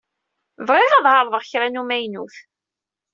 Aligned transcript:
Bɣiɣ 0.67 0.91
ad 0.93 1.05
ɛeṛḍeɣ 1.15 1.43
kra 1.49 1.67
n 1.67 1.79
umaynut. 1.81 2.35